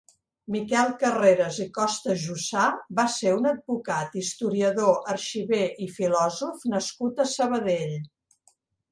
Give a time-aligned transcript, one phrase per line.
[0.53, 2.63] Miquel Carreras i Costajussà
[2.99, 7.93] va ser un advocat, historiador, arxiver i filòsof nascut a Sabadell.